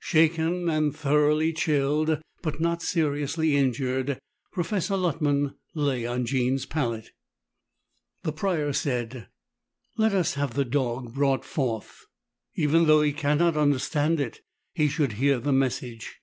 [0.00, 4.18] Shaken and thoroughly chilled, but not seriously injured,
[4.50, 7.12] Professor Luttman lay on Jean's pallet.
[8.24, 9.28] The Prior said,
[9.96, 12.06] "Let us have the dog brought forth.
[12.56, 14.40] Even though he cannot understand it,
[14.74, 16.22] he should hear the message."